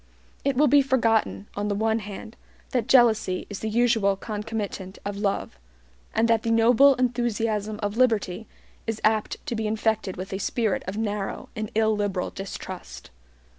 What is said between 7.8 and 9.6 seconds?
of liberty is apt to